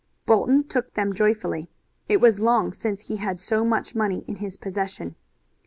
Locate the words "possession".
4.57-5.13